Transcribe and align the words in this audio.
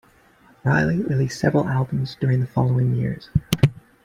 Riley 0.63 0.97
released 1.03 1.39
several 1.39 1.69
albums 1.69 2.17
during 2.19 2.39
the 2.39 2.47
following 2.47 2.95
years. 2.95 3.29